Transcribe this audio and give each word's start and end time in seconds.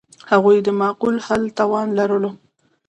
هغوی 0.29 0.57
د 0.65 0.69
معقول 0.81 1.15
حل 1.25 1.43
توان 1.57 1.87
لرلو. 1.97 2.31